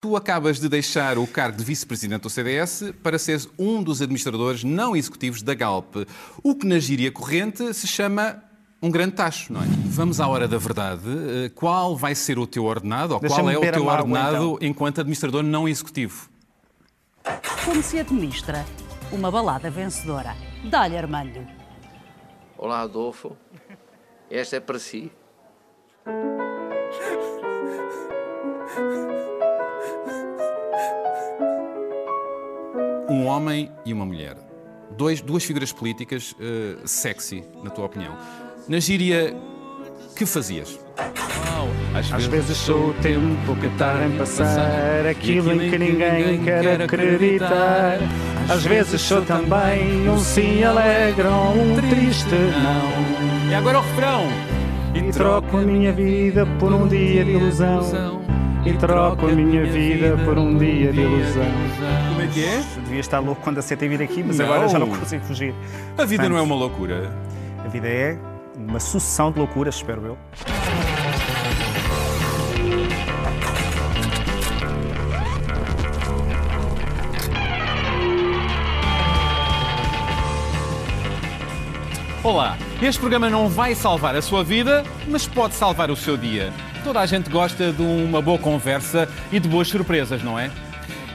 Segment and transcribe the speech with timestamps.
[0.00, 4.64] Tu acabas de deixar o cargo de vice-presidente do CDS para seres um dos administradores
[4.64, 5.94] não executivos da Galp,
[6.42, 8.42] o que na gíria corrente se chama
[8.80, 9.66] um grande tacho, não é?
[9.88, 11.02] Vamos à hora da verdade.
[11.04, 14.58] Eh, qual vai ser o teu ordenado, ou qual é o teu ordenado então.
[14.62, 16.30] enquanto administrador não executivo?
[17.66, 18.64] Como se administra
[19.12, 20.34] uma balada vencedora?
[20.64, 21.46] Dá-lhe, Armando.
[22.56, 23.36] Olá, Adolfo.
[24.30, 25.12] Esta é para si.
[33.10, 34.36] Um homem e uma mulher.
[34.96, 38.16] Dois, duas figuras políticas uh, sexy, na tua opinião.
[38.68, 39.36] Na gíria,
[40.16, 40.78] que fazias?
[41.92, 46.82] Às, Às vezes sou o tempo que está em passar, aquilo em que ninguém quer
[46.82, 47.98] acreditar.
[48.48, 53.50] Às vezes sou também um sim alegre ou um triste não.
[53.50, 54.28] E agora o refrão.
[54.94, 58.22] E troco a minha vida por um dia de ilusão.
[58.64, 61.99] E troco a minha vida por um dia de ilusão.
[62.32, 62.62] Que é?
[62.84, 64.44] Devia estar louco quando aceitei vir aqui, mas não.
[64.44, 65.52] agora já não consigo fugir.
[65.98, 67.12] A vida Portanto, não é uma loucura.
[67.64, 68.16] A vida é
[68.56, 70.18] uma sucessão de loucuras, espero eu.
[82.22, 86.52] Olá, este programa não vai salvar a sua vida, mas pode salvar o seu dia.
[86.84, 90.50] Toda a gente gosta de uma boa conversa e de boas surpresas, não é?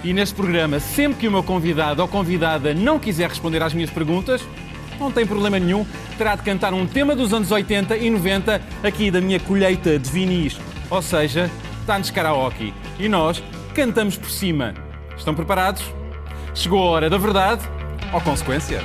[0.05, 3.89] E neste programa, sempre que o meu convidado ou convidada não quiser responder às minhas
[3.89, 4.39] perguntas,
[4.99, 5.83] não tem problema nenhum,
[6.15, 10.07] terá de cantar um tema dos anos 80 e 90 aqui da minha colheita de
[10.11, 10.59] vinis.
[10.91, 11.49] Ou seja,
[11.81, 12.71] está-nos karaoke.
[12.99, 13.41] E nós
[13.73, 14.75] cantamos por cima.
[15.17, 15.81] Estão preparados?
[16.53, 17.67] Chegou a hora da verdade
[18.13, 18.81] ou consequência?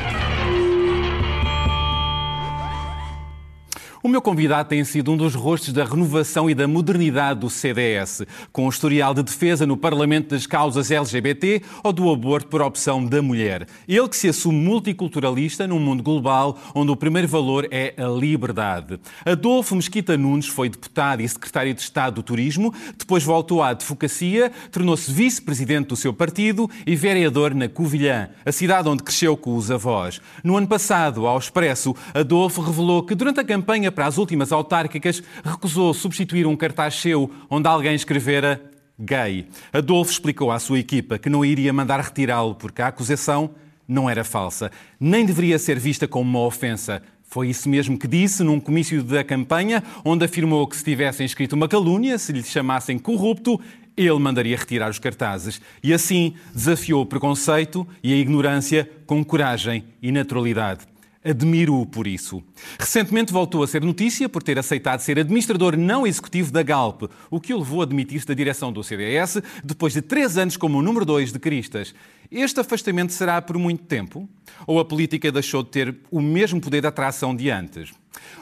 [4.03, 8.23] O meu convidado tem sido um dos rostos da renovação e da modernidade do CDS,
[8.51, 13.05] com um historial de defesa no Parlamento das causas LGBT ou do aborto por opção
[13.05, 13.67] da mulher.
[13.87, 18.99] Ele que se assume multiculturalista num mundo global onde o primeiro valor é a liberdade.
[19.23, 24.51] Adolfo Mesquita Nunes foi deputado e secretário de Estado do Turismo, depois voltou à advocacia,
[24.73, 29.71] tornou-se vice-presidente do seu partido e vereador na Covilhã, a cidade onde cresceu com os
[29.71, 30.23] avós.
[30.43, 35.23] No ano passado, ao Expresso, Adolfo revelou que durante a campanha para as últimas autárquicas,
[35.45, 38.61] recusou substituir um cartaz seu onde alguém escrevera
[38.99, 39.47] gay.
[39.73, 43.51] Adolfo explicou à sua equipa que não iria mandar retirá-lo porque a acusação
[43.89, 47.03] não era falsa, nem deveria ser vista como uma ofensa.
[47.25, 51.55] Foi isso mesmo que disse num comício da campanha, onde afirmou que se tivessem escrito
[51.55, 53.61] uma calúnia, se lhe chamassem corrupto,
[53.97, 55.61] ele mandaria retirar os cartazes.
[55.83, 60.90] E assim desafiou o preconceito e a ignorância com coragem e naturalidade.
[61.23, 62.43] Admiro-o por isso.
[62.79, 67.39] Recentemente voltou a ser notícia por ter aceitado ser administrador não executivo da Galp, o
[67.39, 71.05] que o levou a demitir-se da direção do CDS depois de três anos como número
[71.05, 71.95] dois de Cristas.
[72.31, 74.27] Este afastamento será por muito tempo?
[74.67, 77.93] Ou a política deixou de ter o mesmo poder de atração de antes?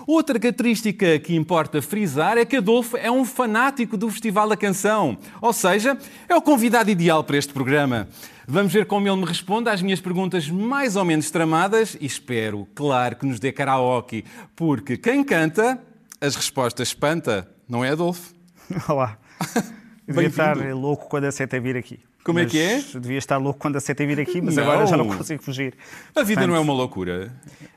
[0.08, 5.18] Outra característica que importa frisar é que Adolfo é um fanático do Festival da Canção,
[5.38, 8.08] ou seja, é o convidado ideal para este programa.
[8.46, 12.66] Vamos ver como ele me responde às minhas perguntas mais ou menos tramadas e espero,
[12.74, 14.24] claro, que nos dê karaoke,
[14.56, 15.78] porque quem canta,
[16.18, 18.32] as respostas espanta, não é, Adolfo?
[18.88, 19.18] Olá.
[20.08, 22.00] devia estar louco quando aceitei vir aqui.
[22.24, 22.82] Como mas é que é?
[22.98, 24.62] Devia estar louco quando aceitei vir aqui, mas não.
[24.62, 25.74] agora já não consigo fugir.
[26.16, 27.30] A vida Portanto, não é uma loucura.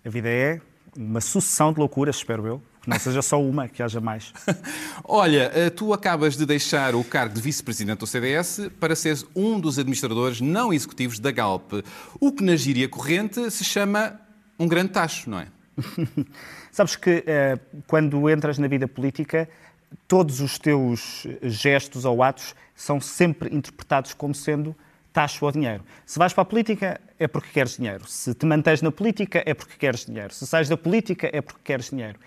[0.05, 0.61] A vida é
[0.97, 2.61] uma sucessão de loucuras, espero eu.
[2.81, 4.33] Que não seja só uma, que haja mais.
[5.05, 9.59] Olha, eh, tu acabas de deixar o cargo de vice-presidente do CDS para seres um
[9.59, 11.73] dos administradores não executivos da Galp,
[12.19, 14.19] o que na gíria corrente se chama
[14.57, 15.47] um grande tacho, não é?
[16.71, 19.47] Sabes que eh, quando entras na vida política,
[20.07, 24.75] todos os teus gestos ou atos são sempre interpretados como sendo
[25.11, 25.83] taxa ou dinheiro.
[26.05, 28.07] Se vais para a política, é porque queres dinheiro.
[28.07, 30.33] Se te mantens na política, é porque queres dinheiro.
[30.33, 32.19] Se sais da política, é porque queres dinheiro.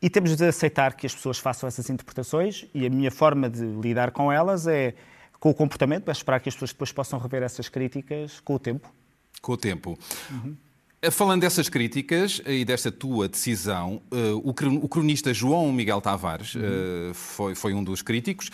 [0.00, 3.64] E temos de aceitar que as pessoas façam essas interpretações e a minha forma de
[3.64, 4.94] lidar com elas é
[5.38, 8.58] com o comportamento, é esperar que as pessoas depois possam rever essas críticas com o
[8.58, 8.92] tempo.
[9.40, 9.98] Com o tempo.
[10.30, 10.56] Uhum.
[11.04, 16.54] Eh, falando dessas críticas eh, e desta tua decisão, eh, o cronista João Miguel Tavares
[16.54, 17.12] uhum.
[17.12, 18.50] foi, foi um dos críticos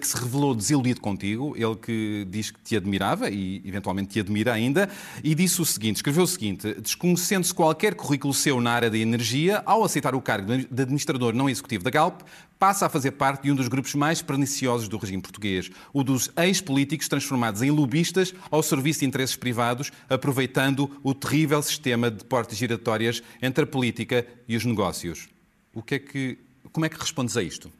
[0.00, 4.52] que se revelou desiludido contigo, ele que diz que te admirava e eventualmente te admira
[4.52, 4.88] ainda,
[5.24, 9.60] e disse o seguinte, escreveu o seguinte, desconhecendo-se qualquer currículo seu na área da energia,
[9.66, 12.20] ao aceitar o cargo de administrador não executivo da Galp,
[12.58, 16.30] passa a fazer parte de um dos grupos mais perniciosos do regime português, o dos
[16.36, 22.58] ex-políticos transformados em lobistas ao serviço de interesses privados, aproveitando o terrível sistema de portas
[22.58, 25.28] giratórias entre a política e os negócios.
[25.72, 26.38] O que é que,
[26.72, 27.70] como é que respondes a isto?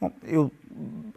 [0.00, 0.52] Bom, eu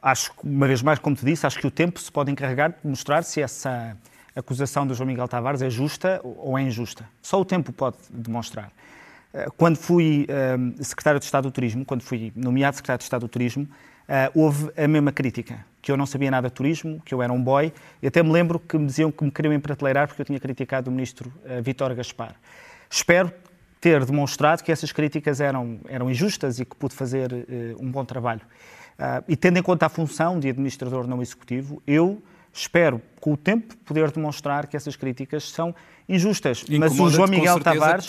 [0.02, 2.88] acho uma vez mais, como te disse, acho que o tempo se pode encarregar de
[2.88, 3.96] mostrar se essa
[4.36, 7.08] acusação do João Miguel Tavares é justa ou é injusta.
[7.22, 8.72] Só o tempo pode demonstrar.
[9.34, 13.22] Eh, quando fui uh, secretário de Estado do Turismo, quando fui nomeado secretário de Estado
[13.22, 17.14] do Turismo, uh, houve a mesma crítica, que eu não sabia nada de turismo, que
[17.14, 20.08] eu era um boy, e até me lembro que me diziam que me queriam emprateleirar
[20.08, 22.36] porque eu tinha criticado o ministro uh, Vítor Gaspar.
[22.90, 23.32] Espero
[23.80, 27.32] ter demonstrado que essas críticas eram, eram injustas e que pude fazer
[27.80, 28.42] um bom trabalho.
[29.28, 32.22] e tendo em conta a função de administrador não executivo, eu
[32.54, 35.74] espero, com o tempo, poder demonstrar que essas críticas são
[36.08, 36.64] injustas.
[36.70, 38.06] Mas o João Miguel Tavares.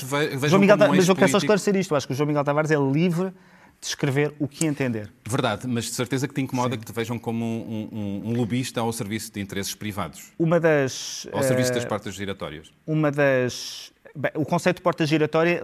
[0.49, 1.93] João Miguel, mas eu quero só esclarecer isto.
[1.93, 3.33] Eu acho que o João Miguel Tavares é livre
[3.81, 5.13] de escrever o que entender.
[5.29, 6.81] Verdade, mas de certeza que te incomoda Sim.
[6.81, 10.33] que te vejam como um, um, um, lobista ao serviço de interesses privados.
[10.39, 11.27] Uma das.
[11.33, 12.71] Ao uh, serviço das portas giratórias.
[12.87, 13.93] Uma das.
[14.15, 15.63] Bem, o conceito de porta giratória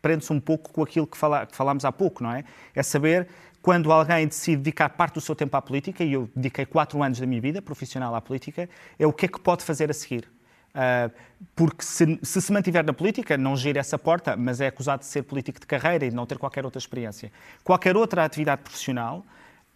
[0.00, 2.42] prende-se um pouco com aquilo que, fala, que falámos há pouco, não é?
[2.74, 3.28] É saber
[3.62, 7.20] quando alguém decide dedicar parte do seu tempo à política, e eu dediquei quatro anos
[7.20, 8.68] da minha vida profissional à política,
[8.98, 10.28] é o que é que pode fazer a seguir.
[10.72, 11.12] Uh,
[11.54, 15.06] porque se, se, se mantiver na política, não gira essa porta, mas é acusado de
[15.06, 17.30] ser político de carreira e de não ter qualquer outra experiência.
[17.62, 19.24] Qualquer outra atividade profissional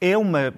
[0.00, 0.52] é uma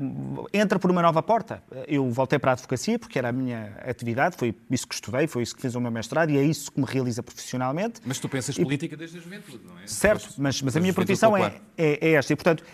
[0.52, 1.62] entra por uma nova porta.
[1.86, 5.42] Eu voltei para a advocacia porque era a minha atividade, foi isso que estudei, foi
[5.42, 8.00] isso que fiz o meu mestrado e é isso que me realiza profissionalmente.
[8.04, 9.86] Mas tu pensas e, política desde a juventude, não é?
[9.86, 12.32] Certo, mas, mas a minha profissão é, é, é esta.
[12.32, 12.64] E, portanto,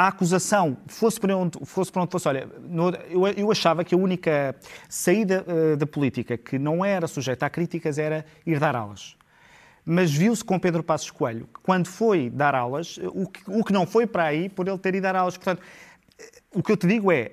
[0.00, 2.48] a acusação, fosse para onde fosse, para onde fosse olha,
[3.10, 4.56] eu, eu, achava que a única
[4.88, 9.14] saída uh, da política que não era sujeita a críticas era ir dar aulas.
[9.84, 13.74] Mas viu-se com Pedro Passos Coelho, que quando foi dar aulas, o que, o que
[13.74, 15.36] não foi para aí por ele ter ido dar aulas.
[15.36, 15.60] Portanto,
[16.18, 17.32] eh, o que eu te digo é,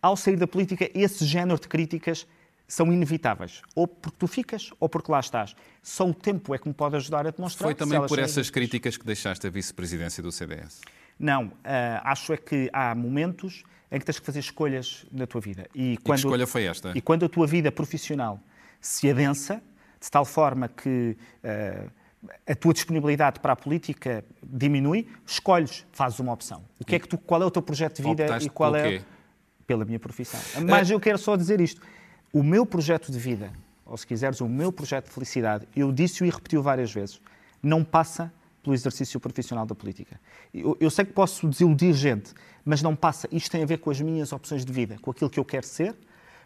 [0.00, 2.28] ao sair da política, esse género de críticas
[2.68, 3.60] são inevitáveis.
[3.74, 5.56] Ou porque tu ficas, ou porque lá estás.
[5.82, 7.66] Só o tempo é que me pode ajudar a demonstrar.
[7.66, 10.80] Foi também por essas críticas que deixaste a vice-presidência do CDS?
[11.18, 11.52] Não, uh,
[12.02, 15.68] acho é que há momentos em que tens que fazer escolhas na tua vida.
[15.74, 16.92] E, quando, e que escolha foi esta?
[16.94, 18.40] E quando a tua vida profissional
[18.80, 19.62] se adensa,
[20.00, 21.90] de tal forma que uh,
[22.46, 26.64] a tua disponibilidade para a política diminui, escolhes, fazes uma opção.
[26.78, 28.74] O que é que tu, qual é o teu projeto de vida Optaste e qual
[28.74, 29.02] é
[29.66, 30.40] pela minha profissão.
[30.66, 31.80] Mas eu quero só dizer isto.
[32.32, 33.52] O meu projeto de vida,
[33.86, 37.20] ou se quiseres, o meu projeto de felicidade, eu disse-o e repeti-o várias vezes,
[37.62, 38.32] não passa
[38.64, 40.18] pelo exercício profissional da política.
[40.52, 42.32] Eu, eu, sei que posso desiludir gente,
[42.64, 43.28] mas não passa.
[43.30, 45.66] Isto tem a ver com as minhas opções de vida, com aquilo que eu quero
[45.66, 45.94] ser,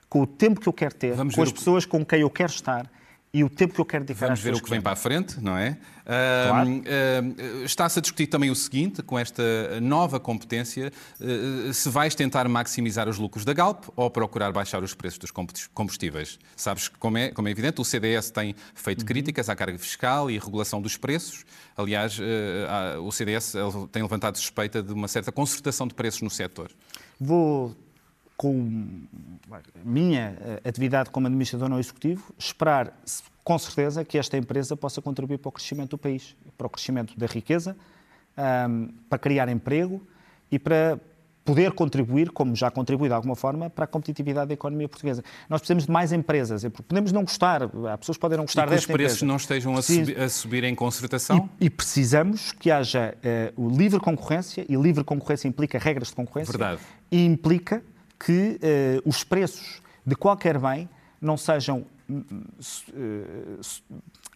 [0.08, 2.50] com o tempo que eu quero ter, Vamos com as pessoas com quem eu quero
[2.50, 2.90] estar
[3.32, 5.40] e o tempo que eu quero dedicar Vamos ver o que vem para a frente,
[5.40, 5.76] não é?
[6.04, 6.70] Claro.
[6.70, 9.42] Uh, uh, Está-se a discutir também o seguinte, com esta
[9.82, 10.90] nova competência,
[11.20, 15.30] uh, se vais tentar maximizar os lucros da Galp ou procurar baixar os preços dos
[15.74, 16.38] combustíveis.
[16.56, 19.06] Sabes que, como é, como é evidente, o CDS tem feito uhum.
[19.06, 21.44] críticas à carga fiscal e regulação dos preços.
[21.76, 22.18] Aliás,
[23.02, 23.54] o CDS
[23.92, 26.70] tem levantado suspeita de uma certa concertação de preços no setor.
[27.20, 27.76] Vou
[28.38, 29.02] com
[29.84, 32.96] minha eh, atividade como administrador não executivo, esperar
[33.42, 37.18] com certeza que esta empresa possa contribuir para o crescimento do país, para o crescimento
[37.18, 37.76] da riqueza,
[39.08, 40.06] para criar emprego
[40.52, 41.00] e para
[41.44, 45.24] poder contribuir, como já contribui de alguma forma, para a competitividade da economia portuguesa.
[45.48, 46.62] Nós precisamos de mais empresas.
[46.86, 49.36] Podemos não gostar, há pessoas que podem não gostar e que desta os preços não
[49.36, 51.48] estejam a, subir, a subir em concertação?
[51.58, 53.16] E, e precisamos que haja
[53.56, 56.52] uh, o livre concorrência, e livre concorrência implica regras de concorrência.
[56.52, 56.82] Verdade.
[57.10, 57.82] E implica
[58.18, 60.88] que uh, os preços de qualquer bem
[61.20, 62.24] não sejam uh,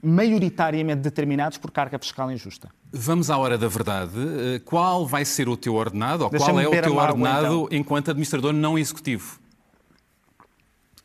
[0.02, 2.70] maioritariamente determinados por carga fiscal injusta.
[2.92, 4.18] Vamos à hora da verdade.
[4.18, 7.68] Uh, qual vai ser o teu ordenado, ou qual é o teu ordenado então.
[7.78, 9.40] enquanto administrador não executivo?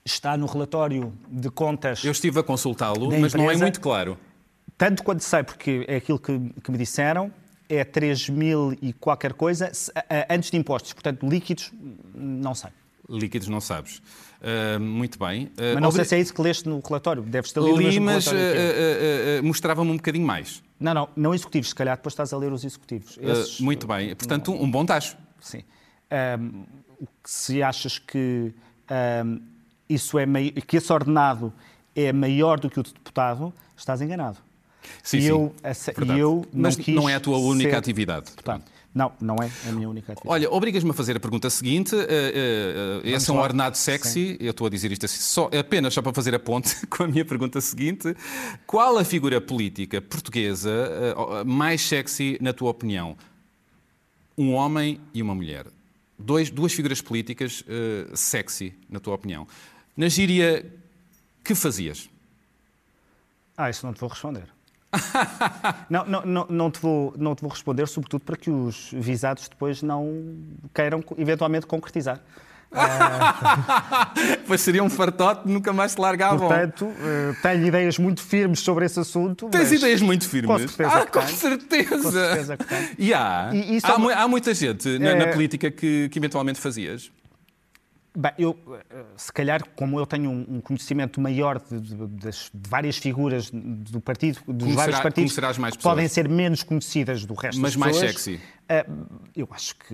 [0.04, 2.04] Está no relatório de contas.
[2.04, 4.18] Eu estive a consultá-lo, mas não é muito claro.
[4.78, 7.32] Tanto quanto sei, porque é aquilo que, que me disseram,
[7.70, 9.72] é 3 mil e qualquer coisa
[10.30, 10.94] antes de impostos.
[10.94, 11.72] Portanto, líquidos,
[12.14, 12.72] não sei.
[13.10, 14.02] Líquidos não sabes.
[14.42, 15.46] Uh, muito bem.
[15.46, 17.24] Uh, mas não sei se é isso que leste no relatório.
[17.24, 18.34] Deves ter lido Li, mas uh,
[19.44, 20.62] mostrava-me um bocadinho mais.
[20.80, 21.70] Não, não, não executivos.
[21.70, 23.18] Se calhar depois estás a ler os executivos.
[23.22, 24.14] Esses, muito bem.
[24.16, 25.18] Portanto, um, um bom tacho.
[25.40, 25.64] Sim.
[27.24, 28.54] Se achas que
[29.88, 30.26] isso é
[30.66, 31.54] que esse ordenado
[31.96, 34.38] é maior do que o de deputado, estás enganado.
[35.04, 35.28] Sim, e sim.
[35.28, 35.56] Eu,
[36.06, 37.76] e eu não Mas não é a tua única ser...
[37.76, 38.32] atividade.
[38.32, 38.66] Portanto,
[38.98, 40.34] não, não é a minha única atividade.
[40.34, 41.96] Olha, obrigas-me a fazer a pergunta seguinte.
[41.96, 44.10] Uh, uh, esse é um ordenado sexy.
[44.10, 44.38] Sim.
[44.40, 47.08] Eu estou a dizer isto assim, só, apenas só para fazer a ponte com a
[47.08, 48.16] minha pergunta seguinte.
[48.66, 50.72] Qual a figura política portuguesa
[51.16, 53.16] uh, mais sexy, na tua opinião?
[54.36, 55.68] Um homem e uma mulher.
[56.18, 57.64] Dois, duas figuras políticas
[58.16, 59.48] sexy, na tua opinião.
[59.96, 60.66] Na gíria,
[61.44, 62.10] que fazias?
[63.56, 64.48] Ah, isso não te vou responder.
[65.90, 69.48] Não, não, não, não, te vou, não te vou responder, sobretudo para que os visados
[69.48, 70.36] depois não
[70.74, 72.20] queiram eventualmente concretizar.
[74.46, 76.48] pois seria um fartote, nunca mais se largavam.
[76.48, 79.48] Portanto, eh, tenho ideias muito firmes sobre esse assunto.
[79.50, 80.50] Tens ideias muito firmes?
[80.52, 80.90] Com certeza.
[80.94, 82.02] Ah, com certeza.
[82.04, 82.58] Com certeza.
[82.98, 86.10] E há, E isso há, é uma- há muita gente na, na É- política que,
[86.10, 87.10] que eventualmente fazias.
[88.20, 88.58] Bem, eu,
[88.90, 93.52] eh, se calhar, como eu tenho um conhecimento maior de, de- das- de várias figuras
[93.54, 97.94] do partido, dos Conhecerá- vários partidos, que podem ser menos conhecidas do resto Mas mais
[97.96, 98.42] pessoas, sexy.
[98.68, 98.88] eh,
[99.36, 99.94] eu acho que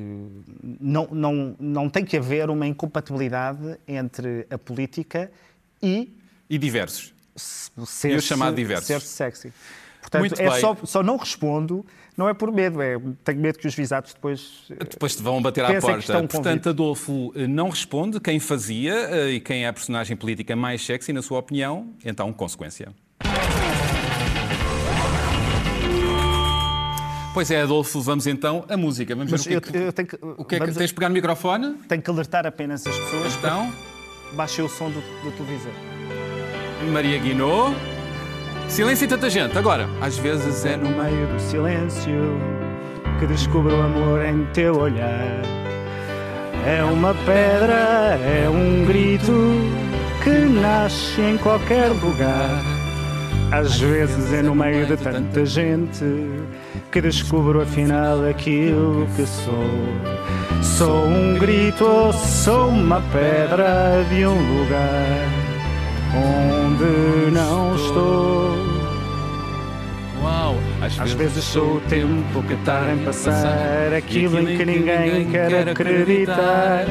[0.79, 5.29] não, não, não tem que haver uma incompatibilidade entre a política
[5.81, 6.15] e
[6.49, 7.13] E diversos.
[7.35, 8.87] ser, E o chamado diversos.
[8.87, 9.51] ser sexy.
[10.19, 11.85] Portanto, é só, só não respondo,
[12.17, 14.63] não é por medo, é tenho medo que os visados depois.
[14.69, 16.23] eh, Depois te vão bater à porta.
[16.27, 16.69] Portanto.
[16.69, 21.11] Adolfo eh, não responde quem fazia eh, e quem é a personagem política mais sexy,
[21.13, 21.89] na sua opinião.
[22.05, 22.93] Então, consequência.
[27.33, 29.15] Pois é, Adolfo, vamos então à música.
[29.15, 30.89] Vamos ver Mas o que é eu, eu tenho que, o que, é que tens
[30.89, 31.73] de pegar no microfone.
[31.87, 33.71] tenho que alertar apenas as pessoas Então,
[34.27, 35.71] para baixem o som do, do televisor.
[36.91, 37.75] Maria Guinot.
[38.67, 39.57] Silêncio e tanta gente.
[39.57, 42.39] Agora, às vezes é É no no meio do silêncio
[43.19, 45.41] que descubro o amor em teu olhar.
[46.65, 49.31] É uma pedra, é um grito
[50.23, 52.61] que nasce em qualquer lugar.
[53.51, 56.03] Às vezes é no meio de tanta gente
[56.91, 60.23] que descubro afinal aquilo que sou.
[60.61, 65.43] Sou um grito, ou sou uma pedra de um lugar
[66.15, 68.52] onde não estou.
[70.83, 71.03] Uau!
[71.03, 76.85] Às vezes sou o tempo que tarda em passar, aquilo em que ninguém quer acreditar.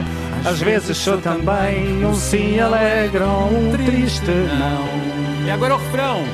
[0.45, 5.47] Às vezes sou também um sim alegre ou um triste não.
[5.47, 6.25] E agora o refrão.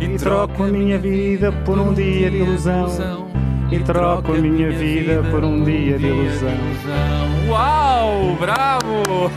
[0.00, 3.30] E troco a minha vida por um dia de ilusão.
[3.70, 6.50] E troco a minha vida por um dia de ilusão.
[7.48, 8.36] Uau!
[8.38, 9.30] Bravo!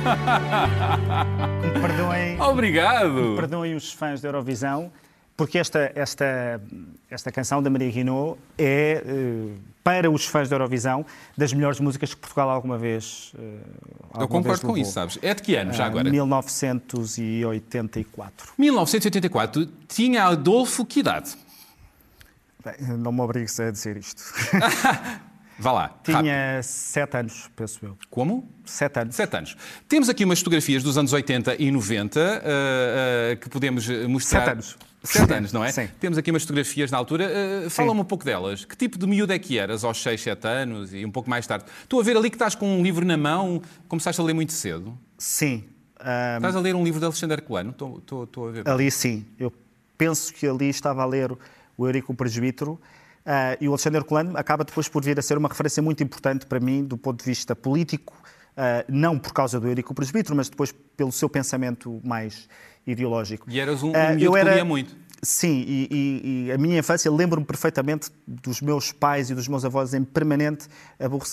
[1.82, 3.34] Perdoem, Obrigado!
[3.36, 4.92] perdoem os fãs da Eurovisão,
[5.38, 6.62] porque esta, esta,
[7.10, 9.50] esta canção da Maria Guinot é, eh,
[9.84, 11.06] para os fãs da Eurovisão,
[11.38, 13.32] das melhores músicas que Portugal alguma vez.
[13.38, 13.60] eh, Eu
[14.22, 14.78] alguma vez concordo com levou.
[14.82, 15.20] isso, sabes?
[15.22, 16.10] É de que ano já Ah, agora?
[16.10, 18.54] 1984.
[18.58, 21.36] 1984 tinha Adolfo que idade?
[22.64, 24.24] Bem, não me obrigues a dizer isto.
[25.58, 25.82] Vá lá.
[25.84, 26.20] rápido.
[26.20, 27.98] Tinha sete anos, penso eu.
[28.10, 28.46] Como?
[28.66, 29.16] Sete anos.
[29.16, 29.56] Sete anos.
[29.88, 32.42] Temos aqui umas fotografias dos anos 80 e 90 ah,
[33.32, 34.40] ah, que podemos eh, mostrar.
[34.42, 34.78] Sete anos.
[35.06, 35.72] Sete anos, não é?
[35.72, 35.88] Sim.
[36.00, 37.32] Temos aqui umas fotografias na altura.
[37.66, 38.66] Ah, Fala-me um pouco delas.
[38.66, 41.46] Que tipo de miúdo é que eras aos 6, 7 anos e um pouco mais
[41.48, 41.66] tarde?
[41.84, 43.62] Estou a ver ali que estás com um livro na mão.
[43.88, 44.98] Começaste a ler muito cedo.
[45.18, 45.64] Sim.
[46.00, 47.72] ah, Estás a ler um livro de Alexandre Colano?
[47.72, 48.70] Estou, estou, estou a ver.
[48.70, 49.26] ali sim.
[49.40, 49.52] Eu
[49.98, 51.32] penso que ali estava a ler
[51.78, 52.80] o Eurico Presbítero.
[53.26, 56.46] ah, e o Alexandre Colano acaba depois por vir a ser uma referência muito importante
[56.46, 58.14] para mim do ponto de vista político,
[58.88, 62.48] não por causa do Eurico Presbítero, mas depois pelo seu pensamento mais
[62.88, 63.48] ideológico.
[63.50, 64.96] E eras um, um Ah, miúdo que lia muito.
[65.24, 69.66] Sim, e, e- e a minha infância lembro-me perfeitamente dos meus pais e dos meus
[69.66, 70.68] avós em permanente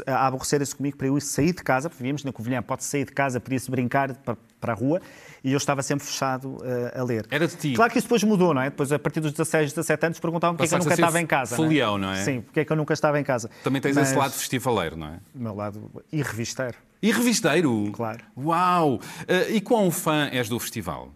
[0.06, 3.04] a aborrecerem-se comigo para eu ir sair de casa, porque vivíamos na Covilhã, pode sair
[3.04, 4.98] de casa, podia-se brincar para, para a rua,
[5.44, 7.26] e eu estava sempre fechado eh, a ler.
[7.30, 7.74] Era de ti.
[7.74, 8.70] Claro que isso depois mudou, não é?
[8.70, 11.26] Depois, a partir dos 16, 17 anos, perguntavam porque é que eu nunca estava em
[11.26, 11.54] casa.
[11.56, 11.66] não é?
[11.66, 12.24] folião, não é?
[12.24, 13.50] Sim, porque é que eu nunca estava em casa.
[13.62, 15.18] Também tens Mas- esse lado festivaleiro, não é?
[15.34, 16.78] O meu lado e revisteiro.
[17.02, 17.90] E revisteiro?
[17.92, 18.24] Claro.
[18.36, 19.00] Uau!
[19.28, 21.12] Ah, e quão fã és do festival?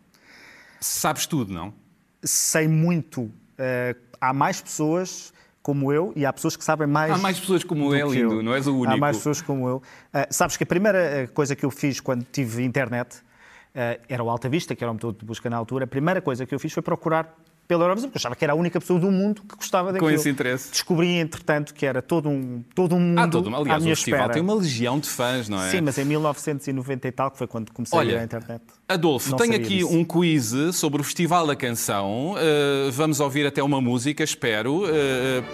[0.80, 1.72] Sabes tudo, não?
[2.24, 3.30] Sei muito.
[3.56, 7.12] eh, há mais pessoas como eu e há pessoas que sabem mais.
[7.12, 8.42] Há mais pessoas como é que lindo, eu.
[8.42, 8.94] não és o único.
[8.94, 9.82] Há mais pessoas como eu.
[10.12, 13.22] Ah, sabes que a primeira eh, coisa que eu fiz quando tive internet
[13.74, 15.84] ah, era o Alta Vista, que era o motor de busca na altura.
[15.84, 17.36] A primeira coisa que eu fiz foi procurar
[17.66, 20.10] pela Eurovisão, porque eu achava que era a única pessoa do mundo que gostava daquilo.
[20.10, 20.70] esse interesse.
[20.70, 23.96] Descobri, entretanto, que era todo um, todo um mundo Há todo, à aliás, o minha
[23.96, 24.34] festival espera.
[24.34, 25.70] tem uma legião de fãs, não é?
[25.70, 28.62] Sim, mas em 1990 e tal, que foi quando comecei a ir Olha, à internet.
[28.88, 29.88] Adolfo, Não tenho aqui disso.
[29.92, 32.32] um quiz sobre o Festival da Canção.
[32.34, 34.84] Uh, vamos ouvir até uma música, espero.
[34.84, 35.44] Uh,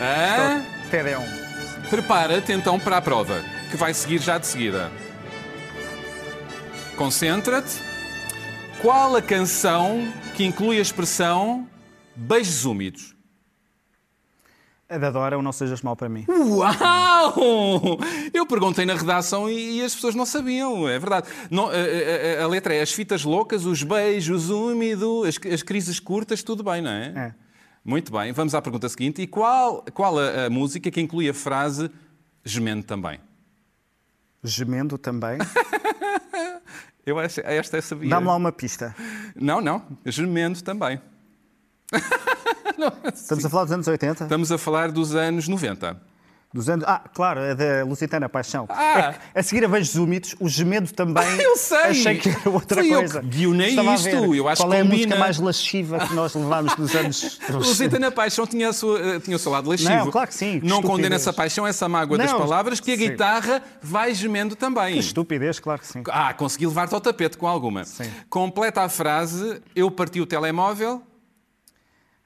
[0.00, 0.62] hã?
[0.90, 1.88] TD1.
[1.88, 4.90] Prepara-te então para a prova, que vai seguir já de seguida.
[6.96, 7.91] Concentra-te.
[8.82, 11.68] Qual a canção que inclui a expressão
[12.16, 13.14] beijos úmidos?
[14.88, 16.26] A da Dora, o Não Sejas Mal para mim.
[16.28, 17.98] Uau!
[18.34, 21.28] Eu perguntei na redação e, e as pessoas não sabiam, é verdade.
[21.50, 21.72] Não, a,
[22.40, 26.62] a- a letra é as fitas loucas, os beijos úmidos, as, as crises curtas, tudo
[26.62, 27.06] bem, não é?
[27.16, 27.34] É.
[27.84, 29.22] Muito bem, vamos à pergunta seguinte.
[29.22, 31.90] E qual, qual a, a música que inclui a frase
[32.44, 33.18] gemendo também?
[34.44, 35.38] Gemendo também.
[37.04, 38.10] Eu esta eu sabia.
[38.10, 38.94] Dá-me lá uma pista.
[39.34, 41.00] Não, não, gemendo também.
[43.12, 44.24] Estamos a falar dos anos 80?
[44.24, 46.00] Estamos a falar dos anos 90.
[46.52, 46.84] Dos anos...
[46.86, 48.66] Ah, claro, é da Lusitana Paixão.
[48.68, 49.14] Ah.
[49.34, 51.26] É a seguir a Beijos Úmidos, o gemedo também.
[51.40, 51.78] Eu sei.
[51.78, 53.20] Achei que era outra eu coisa.
[53.20, 54.34] que guionei Estava isto.
[54.34, 55.16] Eu acho Qual que é a música combina.
[55.16, 57.40] mais lasciva que nós levámos nos anos.
[57.48, 59.90] Lusita na Paixão tinha, a sua, eh, tinha o seu lado lascivo.
[59.90, 60.90] Não, claro que sim, que Não estupidez.
[60.90, 63.08] condena essa paixão, essa mágoa das Não, palavras, que a sim.
[63.08, 64.94] guitarra vai gemendo também.
[64.94, 66.02] Que estupidez, claro que sim.
[66.10, 67.84] Ah, consegui levar-te ao tapete com alguma.
[67.84, 68.10] Sim.
[68.28, 71.02] Completa a frase, eu parti o telemóvel.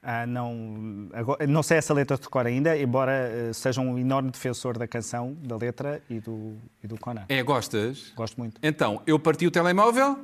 [0.08, 4.30] Ah, não, agora- não sei essa letra de cor ainda, embora eh, seja um enorme
[4.30, 7.24] defensor da canção, da letra e do, e do Conan.
[7.28, 8.12] É, gostas?
[8.14, 8.60] Gosto muito.
[8.62, 10.16] Então, eu parti o telemóvel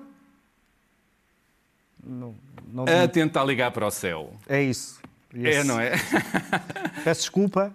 [2.01, 2.35] Não,
[2.73, 4.37] não- a tentar ligar para o céu.
[4.49, 5.01] é isso.
[5.35, 5.93] É, Esse- não é?
[7.03, 7.75] Peço desculpa.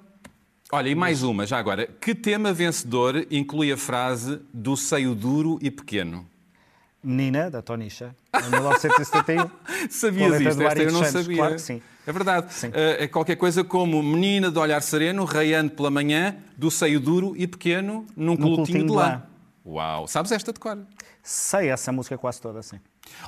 [0.71, 1.87] Olha, e mais uma, já agora.
[1.87, 6.25] Que tema vencedor inclui a frase do seio duro e pequeno?
[7.03, 9.47] Menina, da Tonisha, em 1971.
[9.47, 10.61] Com a Sabias isto?
[10.61, 11.37] Esta eu não Santos, sabia.
[11.37, 11.81] claro que sim.
[12.07, 12.53] É verdade.
[12.53, 12.71] Sim.
[12.73, 17.33] Eh, É qualquer coisa como menina de olhar sereno, raiando pela manhã, do seio duro
[17.35, 19.23] e pequeno, num colutinho de lã.
[19.65, 20.07] Uau!
[20.07, 20.79] Sabes esta de cor?
[21.21, 22.79] Sei essa música quase toda, sim.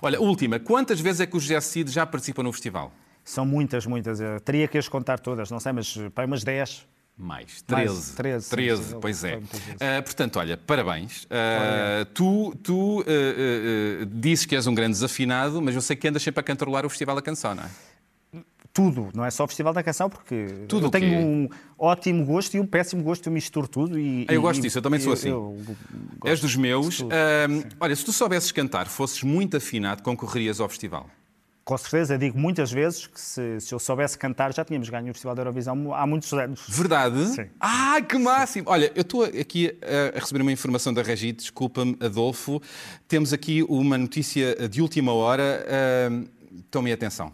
[0.02, 0.58] Olha, última.
[0.58, 2.94] Quantas vezes é que o José Cid já participa no festival?
[3.26, 4.22] São muitas, muitas.
[4.22, 6.88] Eu teria que as contar todas, não sei, mas eh, para umas 10.
[7.18, 7.66] Mais.
[7.70, 8.16] Mais, 13.
[8.16, 9.42] 13, sim, 13, pois é.
[9.82, 11.28] Ah, portanto, olha, parabéns.
[11.30, 16.24] Ah, tu tu ah, dizes que és um grande desafinado, mas eu sei que andas
[16.24, 17.70] sempre a cantarolar o Festival da Canção, não é?
[18.80, 22.56] Tudo, não é só o Festival da Canção, porque Tudo eu tenho um ótimo gosto
[22.56, 24.00] e um péssimo gosto, eu misturo tudo.
[24.00, 25.30] E, Ah, eu e- gosto disso, eu também sou assim.
[25.30, 25.58] eu
[26.20, 26.98] gosto És dos meus.
[26.98, 27.10] tudo,
[27.80, 31.10] olha, se tu soubesses cantar, fosses muito afinado, concorrerias ao festival.
[31.66, 35.14] Com certeza, digo muitas vezes que se, se eu soubesse cantar já tínhamos ganho o
[35.14, 36.62] Festival da Eurovisão há muitos anos.
[36.68, 37.24] Verdade?
[37.28, 37.46] Sim.
[37.60, 38.66] Ah, que máximo!
[38.70, 42.60] Olha, eu estou aqui a- a receber uma informação da Regi, desculpa-me, Adolfo.
[43.08, 45.64] Temos aqui uma notícia de última hora.
[45.70, 46.40] Ah,
[46.72, 47.32] Tomem atenção.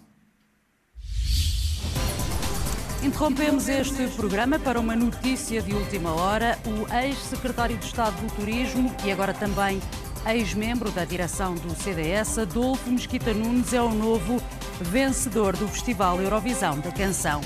[3.06, 6.58] Interrompemos este programa para uma notícia de última hora.
[6.66, 9.80] O ex-secretário de Estado do Turismo e agora também
[10.26, 14.42] ex-membro da direção do CDS, Adolfo Mesquita Nunes, é o novo
[14.82, 17.42] vencedor do Festival Eurovisão da Canção.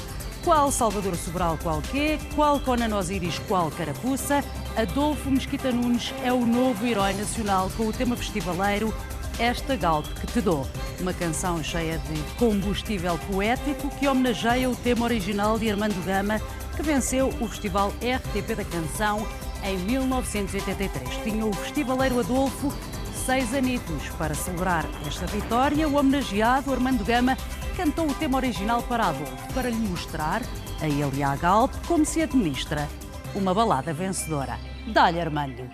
[0.46, 4.42] Qual Salvador Sobral qual quê, qual Conan Osiris qual carapuça,
[4.78, 8.94] Adolfo Mesquita Nunes é o novo herói nacional com o tema festivaleiro
[9.40, 10.68] esta Galpe que te dou,
[11.00, 16.40] uma canção cheia de combustível poético que homenageia o tema original de Armando Gama,
[16.76, 19.26] que venceu o Festival RTP da Canção
[19.64, 21.24] em 1983.
[21.24, 22.72] Tinha o festivaleiro Adolfo
[23.14, 24.10] seis anitos.
[24.18, 27.38] Para celebrar esta vitória, o homenageado Armando Gama
[27.78, 30.42] cantou o tema original para Adolfo, para lhe mostrar,
[30.82, 32.90] a ele e à Galpe, como se administra
[33.36, 34.58] uma balada vencedora.
[34.88, 35.70] Dá-lhe, Armando.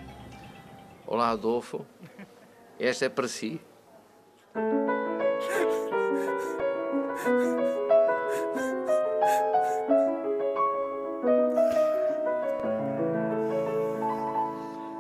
[1.08, 1.86] Olá, Adolfo.
[2.80, 3.62] Esta é para si.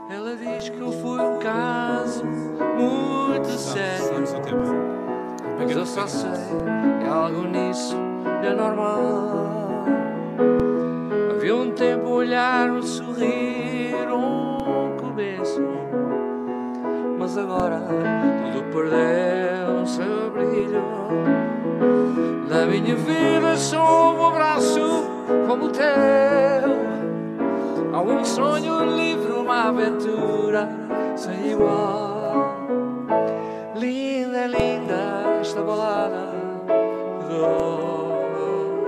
[0.09, 4.23] Ela diz que eu fui um caso muito sério.
[5.59, 6.31] Mas eu só sei
[7.01, 7.97] que algo nisso
[8.41, 9.85] é normal.
[11.31, 15.61] Havia um tempo olhar, um sorrir, um começo.
[17.37, 20.81] Agora tudo perdeu o seu brilho.
[22.47, 24.79] Da minha vida só um abraço
[25.45, 25.85] como o teu.
[27.91, 30.69] Há um sonho livre, uma aventura
[31.17, 32.55] sem igual.
[33.75, 36.31] Linda, linda esta balada
[37.29, 38.85] dou.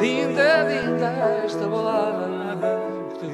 [0.00, 1.08] Linda, linda
[1.44, 2.28] esta balada
[3.18, 3.26] que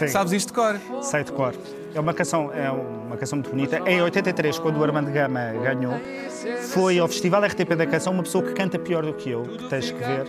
[0.00, 0.08] Sim.
[0.08, 0.80] Sabes isto de cor?
[1.02, 1.54] Sei de cor.
[1.94, 3.78] É uma canção, é uma canção muito bonita.
[3.86, 5.94] Em 83, quando o Armando Gama ganhou,
[6.68, 9.68] foi ao Festival RTP da Canção uma pessoa que canta pior do que eu, que
[9.68, 10.24] tens que ver.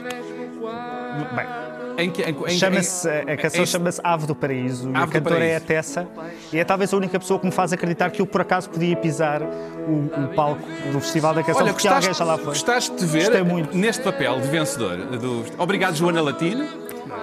[1.36, 5.60] Bem, chama-se, a canção chama-se Ave do Paraíso e a Ave cantora é a.
[5.60, 6.08] Tessa
[6.52, 8.96] e é talvez a única pessoa que me faz acreditar que eu por acaso podia
[8.96, 12.48] pisar o, o palco do Festival da Canção Olha, porque alguém gostaste, já lá foi.
[12.48, 13.78] gostaste de ver Gostei muito.
[13.78, 14.98] neste papel de vencedor.
[14.98, 15.46] Do...
[15.58, 16.66] Obrigado, Joana Latino.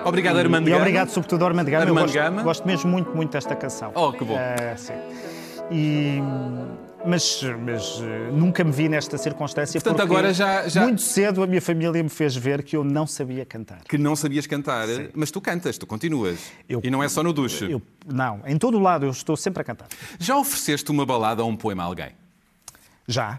[0.05, 0.83] Obrigado, Armando E Gama.
[0.83, 1.85] obrigado sobretudo ao Armando Gama.
[1.85, 2.43] Eu Armando gosto, Gama.
[2.43, 3.93] gosto mesmo muito, muito desta canção.
[3.95, 4.37] Oh, que bom.
[4.39, 4.93] Eh, sim.
[5.71, 6.19] E,
[7.05, 11.43] mas mas eh, nunca me vi nesta circunstância Portanto, porque agora já- já- muito cedo
[11.43, 13.81] a minha família me fez ver que eu não sabia cantar.
[13.85, 16.39] Que não sabias cantar, mas tu cantas, tu continuas.
[16.69, 17.71] Eu- e não é só no duche.
[17.71, 19.89] Eu, não, em todo o lado eu estou sempre a cantar.
[20.19, 22.11] Já ofereceste uma balada ou um poema a alguém?
[23.07, 23.39] Já,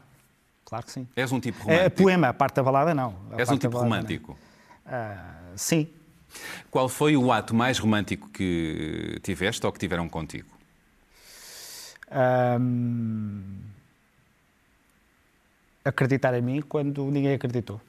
[0.65, 1.07] claro que sim.
[1.15, 2.03] És um tipo É, romântico.
[2.03, 3.15] poema, a parte da balada não.
[3.31, 4.37] A És um tipo romântico.
[4.85, 5.17] Ah,
[5.55, 5.87] sim.
[6.69, 10.47] Qual foi o ato mais romântico que tiveste ou que tiveram contigo?
[12.11, 13.41] Ahm,
[15.83, 17.79] acreditar em mim quando ninguém acreditou.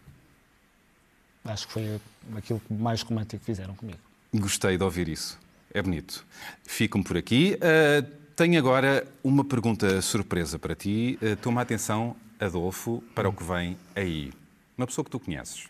[1.45, 2.01] Acho que foi
[2.37, 3.99] aquilo que mais romântico fizeram comigo.
[4.35, 5.39] Gostei de ouvir isso.
[5.73, 6.25] É bonito.
[6.65, 7.57] Fico-me por aqui.
[7.57, 11.19] Uh, tenho agora uma pergunta surpresa para ti.
[11.23, 14.33] Uh, toma atenção, Adolfo, para o que vem aí.
[14.77, 15.69] Uma pessoa que tu conheces.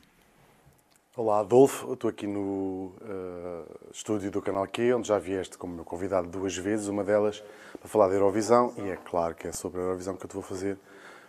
[1.16, 1.92] Olá, Adolfo.
[1.92, 6.56] Estou aqui no uh, estúdio do Canal Q, onde já vieste como meu convidado duas
[6.56, 6.86] vezes.
[6.86, 7.42] Uma delas
[7.80, 10.34] para falar da Eurovisão, e é claro que é sobre a Eurovisão que eu te
[10.34, 10.78] vou fazer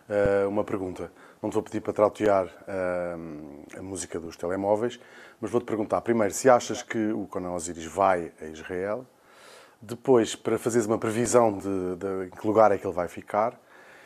[0.07, 1.11] uh, uma pergunta.
[1.41, 4.99] Não te vou pedir para trautear uh, a música dos telemóveis,
[5.41, 9.03] mas vou-te perguntar primeiro se achas que o Conan Osiris vai a Israel,
[9.81, 13.59] depois para fazeres uma previsão de, de em que lugar é que ele vai ficar,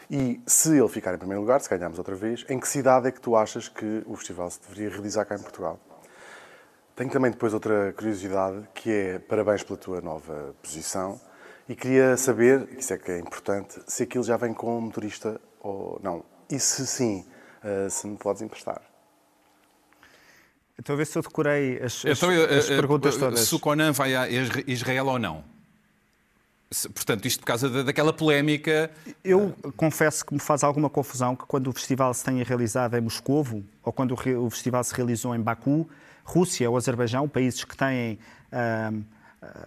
[0.09, 3.11] e se ele ficar em primeiro lugar, se ganharmos outra vez, em que cidade é
[3.11, 5.79] que tu achas que o festival se deveria realizar cá em Portugal?
[6.95, 11.19] Tenho também depois outra curiosidade, que é parabéns pela tua nova posição.
[11.67, 15.99] E queria saber, isso é que é importante, se aquilo já vem com motorista ou
[16.01, 16.23] não.
[16.49, 17.25] E se sim,
[17.63, 18.81] uh, se me podes emprestar.
[20.79, 23.39] Então, a ver se eu decorei as, então, as, as uh, perguntas todas.
[23.39, 24.27] Se o Conan vai a
[24.67, 25.54] Israel ou não?
[26.93, 28.91] Portanto, isto por causa daquela polémica.
[29.23, 33.01] Eu confesso que me faz alguma confusão que quando o festival se tenha realizado em
[33.01, 35.87] Moscovo ou quando o festival se realizou em Baku,
[36.23, 38.19] Rússia ou Azerbaijão, países que têm
[38.51, 39.05] uh,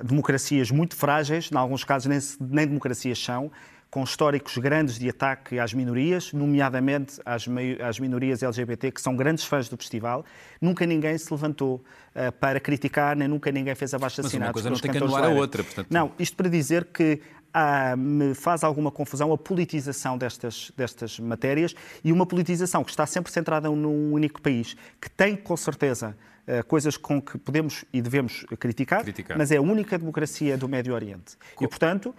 [0.02, 3.50] democracias muito frágeis, em alguns casos nem, nem democracias são,
[3.90, 7.46] com históricos grandes de ataque às minorias, nomeadamente às,
[7.82, 10.24] às, minorias LGBT, que são grandes fãs do festival.
[10.60, 11.76] Nunca ninguém se levantou
[12.14, 14.38] uh, para criticar, nem nunca ninguém fez abaixo assinados.
[14.38, 15.64] Mas uma coisa não tem que anular a outra.
[15.64, 15.86] Portanto...
[15.90, 17.20] Não, isto para dizer que
[17.52, 21.74] ah, me faz alguma confusão a politização destas, destas matérias
[22.04, 26.14] e uma politização que está sempre centrada num único país, que tem com certeza
[26.46, 30.68] uh, coisas com que podemos e devemos criticar, criticar, mas é a única democracia do
[30.68, 31.38] Médio Oriente.
[31.54, 32.14] Co e, portanto,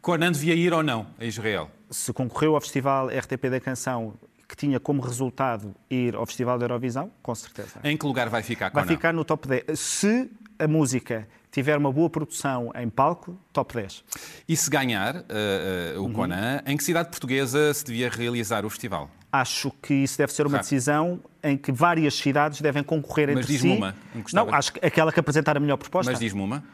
[0.00, 1.70] Conan devia ir ou não a Israel?
[1.90, 4.14] Se concorreu ao Festival RTP da Canção,
[4.48, 7.80] que tinha como resultado ir ao Festival da Eurovisão, com certeza.
[7.82, 8.84] Em que lugar vai ficar Conan?
[8.84, 9.78] Vai ficar no top 10.
[9.78, 14.04] Se a música tiver uma boa produção em palco, top 10.
[14.48, 16.12] E se ganhar uh, uh, o uhum.
[16.12, 19.10] Conan, em que cidade portuguesa se devia realizar o festival?
[19.32, 23.46] Acho que isso deve ser uma decisão em que várias cidades devem concorrer Mas entre
[23.46, 23.52] si.
[23.52, 23.94] Mas diz-me uma.
[24.32, 26.10] Não, acho que aquela que apresentar a melhor proposta.
[26.10, 26.64] Mas diz-me uma.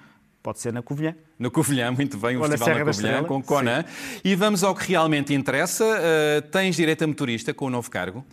[0.46, 1.12] Pode ser na Covilhã.
[1.40, 3.82] No Covilhã, muito bem, o Ou Festival na, na Covilhã, com Conan.
[3.82, 4.20] Sim.
[4.24, 5.84] E vamos ao que realmente interessa.
[5.84, 8.24] Uh, tens direito a motorista com o novo cargo?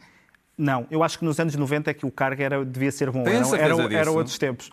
[0.56, 3.24] Não, eu acho que nos anos 90 é que o cargo era, devia ser bom.
[3.26, 4.70] Era, era, era outros tempos.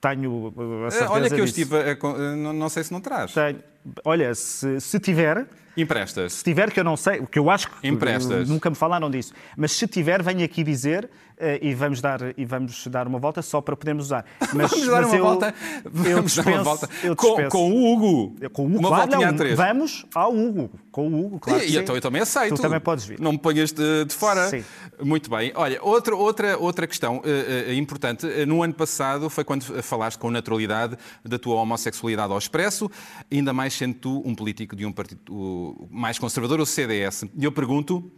[0.00, 1.60] Tenho a eh, certeza Olha que eu disso.
[1.60, 3.34] estive, a, não, não, sei se não traz.
[3.34, 3.60] Tenho.
[4.04, 6.32] Olha, se, se tiver, Emprestas.
[6.34, 8.48] Se tiver, que eu não sei, que eu acho que Emprestas.
[8.48, 11.08] nunca me falaram disso, mas se tiver, venho aqui dizer
[11.40, 14.24] uh, e, vamos dar, e vamos dar uma volta só para podermos usar.
[14.52, 15.54] Mas, vamos dar uma eu, volta.
[15.84, 16.88] Vamos eu dispenso, dar uma volta.
[17.02, 18.36] Eu com, com, o Hugo.
[18.52, 19.56] Com o Hugo, uma claro, não, a três.
[19.56, 20.70] Vamos ao Hugo.
[20.90, 21.62] Com o Hugo, claro.
[21.62, 22.56] E, e então eu também aceito.
[22.56, 23.18] Tu também podes vir.
[23.20, 24.48] Não me ponhas de, de fora.
[24.48, 24.64] Sim.
[25.00, 25.52] Muito bem.
[25.54, 28.26] Olha, outra, outra, outra questão uh, uh, importante.
[28.44, 32.90] No ano passado foi quando falaste com naturalidade da tua homossexualidade ao expresso,
[33.30, 37.24] ainda mais sendo tu um político de um partido mais conservador, o CDS.
[37.36, 38.10] E eu pergunto,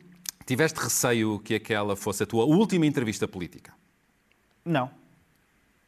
[0.47, 3.73] tiveste receio que aquela fosse a tua última entrevista política?
[4.65, 4.91] Não.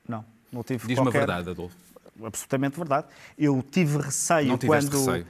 [0.09, 0.25] Não.
[0.53, 1.19] Não tive Diz-me qualquer...
[1.19, 1.77] a verdade, Adolfo.
[2.23, 3.09] Absolutamente verdade.
[3.37, 4.91] Eu tive receio não quando...
[4.91, 5.27] receio?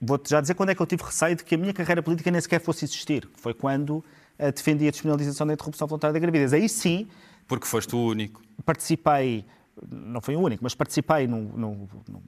[0.00, 2.30] Vou-te já dizer quando é que eu tive receio de que a minha carreira política
[2.30, 3.28] nem sequer fosse existir.
[3.36, 3.96] Foi quando
[4.38, 6.52] uh, defendi a despenalização da interrupção voluntária da gravidez.
[6.52, 7.08] Aí sim...
[7.46, 8.42] Porque foste o único.
[8.64, 9.44] Participei,
[9.90, 12.22] não foi o único, mas participei num, num, num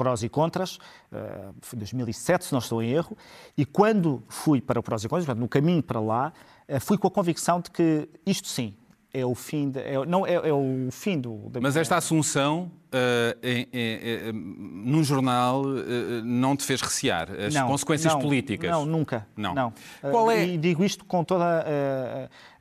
[0.00, 0.76] prós e contras,
[1.12, 3.14] uh, foi 2007, se não estou em erro,
[3.54, 6.32] e quando fui para o prós e contras, no caminho para lá,
[6.66, 8.74] uh, fui com a convicção de que isto sim
[9.12, 11.48] é o fim, de, é, não, é, é, o fim do...
[11.50, 17.52] Da Mas esta assunção uh, em, em, num jornal uh, não te fez recear as
[17.52, 18.70] não, consequências não, políticas?
[18.70, 19.26] Não, nunca.
[19.36, 19.54] Não.
[19.54, 19.72] não.
[20.00, 20.46] Qual é...
[20.46, 21.44] E digo isto com toda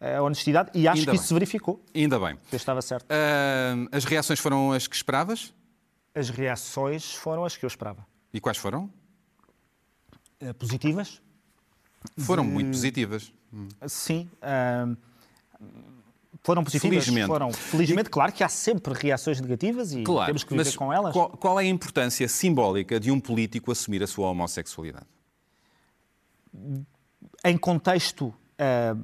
[0.02, 1.16] a, a honestidade e acho Ainda que bem.
[1.20, 1.84] isso se verificou.
[1.94, 2.36] Ainda bem.
[2.52, 3.06] Eu estava certo.
[3.92, 5.54] as reações foram as que esperavas?
[6.20, 8.06] As reações foram as que eu esperava.
[8.34, 8.92] E quais foram?
[10.42, 11.22] Uh, positivas.
[12.18, 12.52] Foram de...
[12.52, 13.34] muito positivas.
[13.88, 14.30] Sim.
[14.44, 14.98] Uh,
[16.44, 17.04] foram positivas.
[17.04, 17.28] Felizmente.
[17.28, 18.12] Foram, felizmente, e...
[18.12, 21.14] claro que há sempre reações negativas e claro, temos que viver com elas.
[21.14, 25.08] Qual, qual, é a importância simbólica de um político assumir a sua homossexualidade?
[27.44, 29.04] Em contexto uh,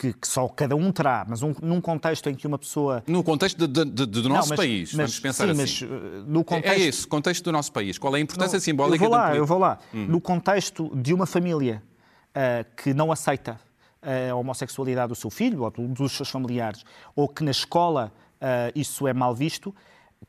[0.00, 3.04] que, que, só cada um terá, mas um, num contexto em que uma pessoa.
[3.06, 5.60] No contexto de, de, de, do nosso não, mas, país, mas, vamos pensar sim, assim.
[5.60, 6.80] Mas, uh, no contexto...
[6.80, 7.98] É esse, contexto do nosso país.
[7.98, 9.78] Qual é a importância não, simbólica eu vou lá, do Eu vou lá.
[9.92, 10.06] Hum.
[10.06, 11.82] No contexto de uma família
[12.30, 13.60] uh, que não aceita
[14.02, 16.82] a homossexualidade do seu filho ou dos seus familiares,
[17.14, 19.74] ou que na escola uh, isso é mal visto,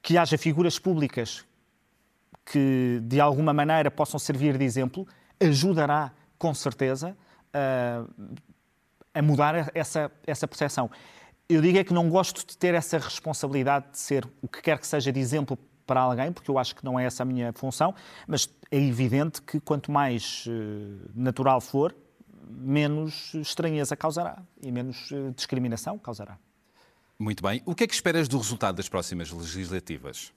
[0.01, 1.45] que haja figuras públicas
[2.45, 5.07] que de alguma maneira possam servir de exemplo,
[5.39, 7.15] ajudará com certeza
[7.53, 8.03] a,
[9.13, 10.89] a mudar essa, essa percepção.
[11.47, 14.79] Eu digo é que não gosto de ter essa responsabilidade de ser o que quer
[14.79, 17.51] que seja de exemplo para alguém, porque eu acho que não é essa a minha
[17.51, 17.93] função,
[18.25, 21.93] mas é evidente que quanto mais uh, natural for,
[22.47, 26.37] menos estranheza causará e menos uh, discriminação causará.
[27.19, 27.61] Muito bem.
[27.65, 30.33] O que é que esperas do resultado das próximas legislativas?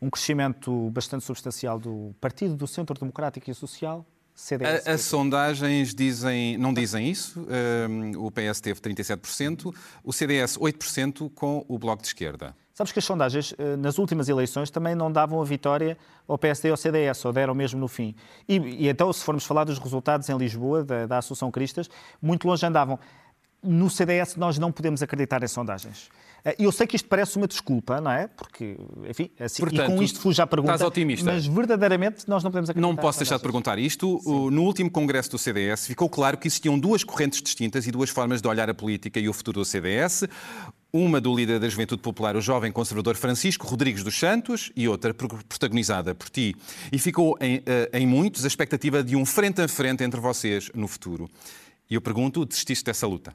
[0.00, 4.06] Um crescimento bastante substancial do Partido do Centro Democrático e Social,
[4.40, 4.88] CDS.
[4.88, 7.46] As sondagens dizem, não dizem isso.
[7.88, 12.56] Um, o PS teve 37%, o CDS 8% com o Bloco de Esquerda.
[12.72, 16.68] Sabes que as sondagens, eh, nas últimas eleições, também não davam a vitória ao PSD
[16.68, 18.14] e ao CDS, ou deram mesmo no fim.
[18.48, 21.90] E, e então, se formos falar dos resultados em Lisboa, da, da Associação Cristas,
[22.22, 22.98] muito longe andavam.
[23.62, 26.08] No CDS nós não podemos acreditar em sondagens.
[26.44, 28.26] Eh, eu sei que isto parece uma desculpa, não é?
[28.26, 28.76] Porque,
[29.08, 30.74] enfim, assim, Portanto, e com isto fuja a pergunta.
[30.74, 31.24] Estás otimista.
[31.30, 32.88] Mas verdadeiramente nós não podemos acreditar.
[32.88, 34.18] Não posso deixar de perguntar isto.
[34.22, 34.50] Sim.
[34.50, 38.40] No último congresso do CDS ficou claro que existiam duas correntes distintas e duas formas
[38.40, 40.24] de olhar a política e o futuro do CDS.
[40.92, 45.14] Uma do líder da Juventude Popular, o jovem conservador Francisco Rodrigues dos Santos, e outra
[45.14, 46.56] protagonizada por ti.
[46.90, 50.68] E ficou em, eh, em muitos a expectativa de um frente a frente entre vocês
[50.74, 51.30] no futuro.
[51.88, 53.32] E eu pergunto, desististe dessa luta?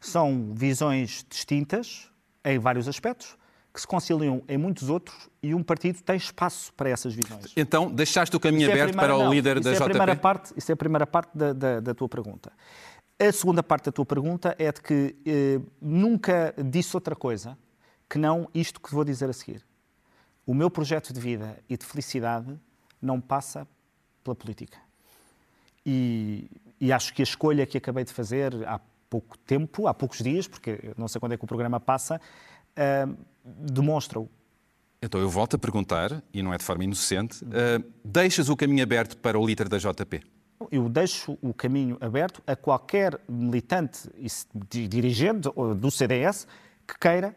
[0.00, 2.10] São visões distintas
[2.44, 3.36] em vários aspectos,
[3.72, 7.52] que se conciliam em muitos outros e um partido tem espaço para essas visões.
[7.56, 10.16] Então, deixaste o caminho é aberto primeira, para o não, líder da é JP?
[10.20, 12.50] Parte, isso é a primeira parte da, da, da tua pergunta.
[13.18, 17.56] A segunda parte da tua pergunta é de que eh, nunca disse outra coisa
[18.08, 19.64] que não isto que vou dizer a seguir.
[20.46, 22.58] O meu projeto de vida e de felicidade
[23.00, 23.68] não passa
[24.24, 24.78] pela política.
[25.84, 28.80] E, e, acho que a escolha que acabei de fazer há
[29.10, 33.16] pouco tempo, há poucos dias, porque não sei quando é que o programa passa, uh,
[33.44, 34.28] demonstra-o.
[35.02, 38.82] Então eu volto a perguntar, e não é de forma inocente, uh, deixas o caminho
[38.82, 40.22] aberto para o líder da JP?
[40.70, 46.46] eu deixo o caminho aberto a qualquer militante e dirigente do CDS
[46.86, 47.34] que queira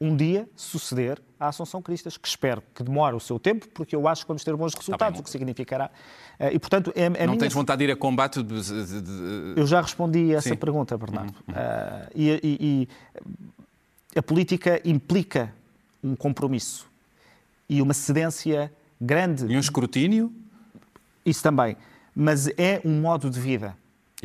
[0.00, 4.06] um dia suceder à Assunção Cristas, que espero que demore o seu tempo, porque eu
[4.06, 5.90] acho que vamos ter bons resultados, o que significará.
[6.38, 7.38] Eh, e, portanto, é, é Não minha...
[7.38, 8.42] tens vontade de ir a combate?
[8.42, 8.54] De...
[9.56, 10.56] Eu já respondi a essa Sim.
[10.56, 11.34] pergunta, Bernardo.
[11.48, 11.54] Uhum.
[11.54, 12.88] Uh, e, e,
[14.14, 15.52] e a política implica
[16.02, 16.86] um compromisso
[17.68, 19.46] e uma cedência grande.
[19.46, 20.32] E um escrutínio?
[21.24, 21.76] Isso também
[22.16, 23.76] mas é um modo de vida.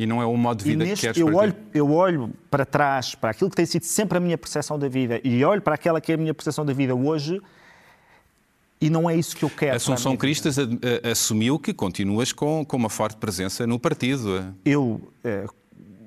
[0.02, 2.66] E não é um modo de vida neste, que queres eu olho, eu olho para
[2.66, 5.76] trás, para aquilo que tem sido sempre a minha percepção da vida, e olho para
[5.76, 7.40] aquela que é a minha percepção da vida hoje,
[8.80, 9.76] e não é isso que eu quero.
[9.76, 10.56] Assunção Cristas
[11.08, 14.52] assumiu que continuas com, com uma forte presença no partido.
[14.64, 15.54] Eu uh,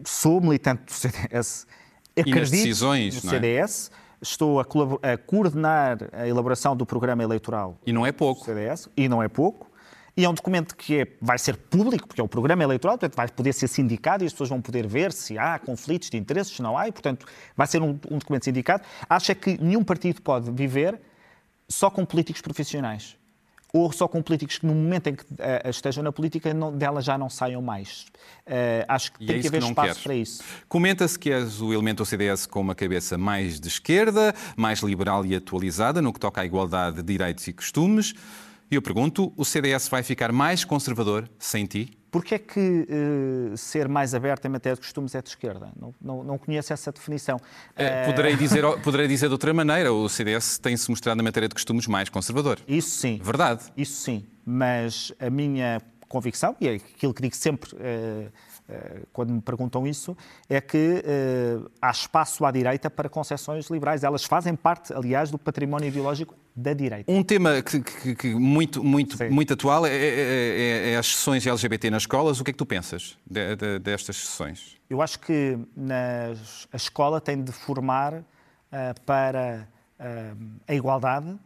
[0.04, 1.66] sou militante do CDS,
[2.18, 3.96] acredito decisões, no CDS, é?
[4.22, 7.78] estou a, a, coordenar a elaboração do programa eleitoral.
[7.86, 8.44] E não é pouco.
[8.44, 9.74] CDS, e não é pouco.
[10.18, 13.18] E é um documento que é, vai ser público, porque é o programa eleitoral, portanto
[13.18, 16.56] vai poder ser sindicado e as pessoas vão poder ver se há conflitos de interesses,
[16.56, 17.26] se não há, e portanto
[17.56, 18.84] vai ser um, um documento sindicado.
[19.10, 21.00] Acho é que nenhum partido pode viver
[21.68, 23.18] só com políticos profissionais
[23.76, 27.02] ou só com políticos que no momento em que uh, estejam na política não, dela
[27.02, 28.06] já não saiam mais.
[28.48, 30.04] Uh, acho que e tem é que haver que espaço queres.
[30.04, 30.44] para isso.
[30.70, 35.26] Comenta-se que és o elemento do CDS com uma cabeça mais de esquerda, mais liberal
[35.26, 38.14] e atualizada no que toca à igualdade de direitos e costumes.
[38.70, 41.98] E eu pergunto, o CDS vai ficar mais conservador sem ti?
[42.10, 45.72] Porquê é que uh, ser mais aberto em matéria de costumes é de esquerda?
[45.80, 47.36] Não, não, não conheço essa definição.
[47.38, 48.06] Uh...
[48.06, 51.86] Poderei, dizer, poderei dizer de outra maneira, o CDS tem-se mostrado na matéria de costumes
[51.88, 52.60] mais conservador.
[52.68, 53.20] Isso sim.
[53.22, 53.66] Verdade.
[53.76, 54.26] Isso sim.
[54.46, 58.32] Mas a minha convicção, e é aquilo que digo sempre uh,
[59.14, 60.18] quando me perguntam isso,
[60.50, 61.04] é que
[61.82, 64.04] há espaço à direita para concessões liberais.
[64.04, 67.12] Elas fazem parte, aliás, do património ideológico da direita.
[67.12, 71.46] Um tema que, que, que muito, muito, muito atual é, é, é, é, as sessões
[71.46, 72.40] LGBT nas escolas.
[72.40, 74.78] O que é que tu pensas de, de, destas sessões?
[74.90, 78.24] Eu acho que nas, a escola tem de formar uh,
[79.06, 79.68] para
[80.00, 81.38] uh, a igualdade,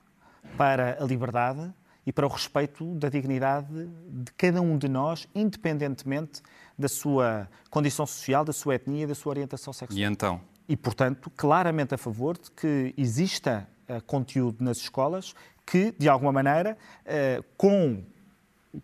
[0.55, 1.73] para a liberdade
[2.05, 6.41] e para o respeito da dignidade de cada um de nós, independentemente
[6.79, 9.99] da sua condição social, da sua etnia, da sua orientação sexual.
[9.99, 10.39] E então?
[10.67, 16.31] E, portanto, claramente a favor de que exista uh, conteúdo nas escolas que, de alguma
[16.31, 18.01] maneira, uh, com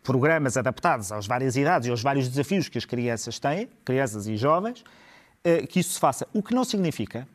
[0.03, 4.36] programas adaptados às várias idades e aos vários desafios que as crianças têm, crianças e
[4.36, 6.27] jovens, uh, que isso se faça.
[6.34, 7.27] O que não significa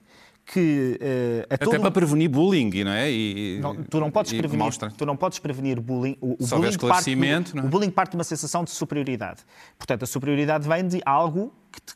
[0.46, 1.80] que uh, até todo...
[1.80, 3.10] para prevenir bullying, não é?
[3.10, 4.90] E, não, tu não podes prevenir, mostra.
[4.90, 6.16] tu não podes prevenir bullying.
[6.20, 7.60] O, o bullying parte, é?
[7.60, 9.42] o bullying parte de uma sensação de superioridade.
[9.78, 11.94] Portanto, a superioridade vem de algo que, te,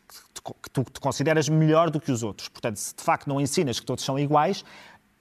[0.63, 2.49] que tu te consideras melhor do que os outros.
[2.49, 4.65] Portanto, se de facto não ensinas que todos são iguais,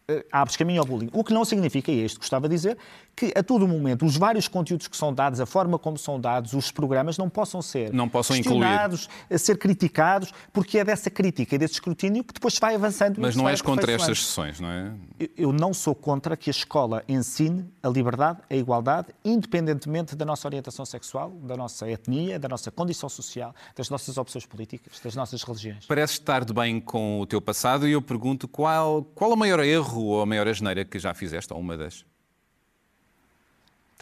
[0.07, 1.09] eh, abres caminho ao bullying.
[1.13, 2.77] O que não significa, e é isto que gostava de dizer,
[3.15, 6.54] que a todo momento os vários conteúdos que são dados, a forma como são dados,
[6.54, 11.56] os programas não possam ser Não possam questionados, a ser criticados, porque é dessa crítica
[11.56, 13.19] e desse escrutínio que depois vai avançando.
[13.21, 14.91] Mas não és contra estas sessões, não é?
[15.19, 20.26] Eu- Eu não sou contra que a escola ensine a liberdade, a igualdade, independentemente da
[20.26, 25.15] nossa orientação sexual, da nossa etnia, da nossa condição social, das nossas opções políticas, das
[25.15, 25.86] nossas religiões.
[25.86, 29.60] Pareces estar de bem com o teu passado e eu pergunto qual, qual o maior
[29.60, 32.06] erro ou a maior asneira que já fizeste, ou uma das?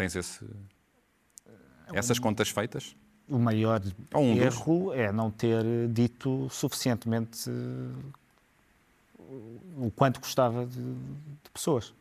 [0.01, 0.43] Tens esse,
[1.93, 2.95] essas contas feitas?
[3.29, 3.79] O maior
[4.15, 4.43] um dos.
[4.43, 9.21] erro é não ter dito suficientemente eh,
[9.77, 11.93] o quanto gostava de, de pessoas.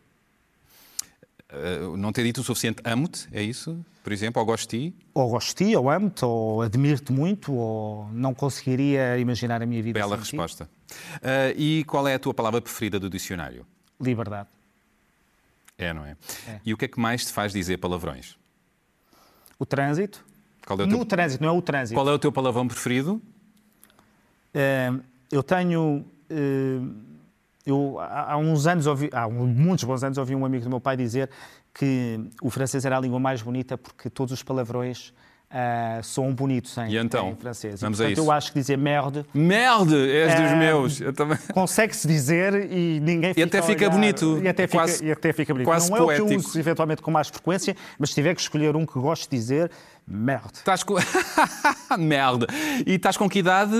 [1.52, 3.84] Uh, não ter dito o suficiente amo-te, é isso?
[4.02, 4.96] Por exemplo, ou gosto de ti?
[5.12, 9.82] Ou gosto de ti, ou amo-te, ou admiro-te muito, ou não conseguiria imaginar a minha
[9.82, 10.70] vida Bela resposta.
[11.16, 13.66] Uh, e qual é a tua palavra preferida do dicionário?
[14.00, 14.48] Liberdade.
[15.84, 16.16] É, não é?
[16.48, 16.60] É.
[16.64, 18.36] E o que é que mais te faz dizer palavrões?
[19.58, 20.24] O trânsito.
[20.68, 21.94] É o No teu, trânsito, não é o trânsito.
[21.98, 23.20] qual é o teu palavrão preferido?
[24.54, 24.92] Eh,
[25.30, 26.04] eu tenho.
[26.28, 26.80] eh,
[27.66, 30.96] eu, há uns anos, ouvi, há muitos bons anos, ouvi um amigo do meu pai
[30.96, 31.28] dizer
[31.74, 35.12] que o francês era a língua mais bonita porque todos os palavrões
[35.50, 37.30] ah, soam bonitos em, E então?
[37.30, 37.80] em francês.
[37.80, 38.26] Vamos a portanto, isso.
[38.28, 40.54] eu acho que dizer merde Merde, és dos É.
[40.56, 41.00] meus.
[41.52, 43.90] Consegue-se dizer e ninguém fica até a fica olhar.
[43.90, 44.40] bonito.
[44.42, 45.66] E até fica, Quase- e até fica bonito.
[45.66, 48.40] quase não é o que eu uso eventualmente com mais frequência, mas se tiver que
[48.40, 49.70] escolher um que gosto de dizer,
[50.06, 50.54] merde.
[50.54, 50.94] Estás com.
[51.98, 52.46] Merde.
[52.86, 53.74] E estás com que idade?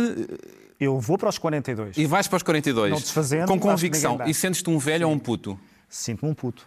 [0.79, 1.97] Eu vou para os 42.
[1.99, 2.91] E vais para os 42.
[2.91, 4.19] Não desfazendo, Com convicção.
[4.27, 5.59] E sentes-te um velho ou um puto?
[5.89, 6.67] Sinto-me um puto.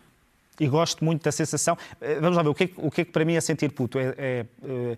[0.59, 1.77] E gosto muito da sensação.
[1.99, 3.41] Eh, Vamos lá ver, o que é que, o que, é que para mim é
[3.41, 3.97] sentir puto?
[3.99, 4.97] É, é, eh,